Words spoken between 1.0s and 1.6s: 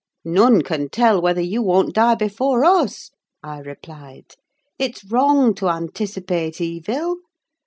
whether